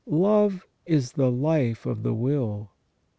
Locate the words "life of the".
1.29-2.15